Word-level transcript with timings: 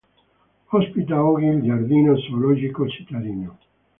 Ospita 0.71 1.23
oggi 1.23 1.45
il 1.45 1.61
giardino 1.61 2.17
zoologico 2.17 2.87
cittadino. 2.89 3.59